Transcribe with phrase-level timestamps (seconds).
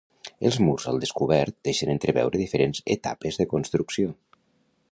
[0.49, 4.15] Els murs al descobert deixen entreveure diferents etapes de construcció.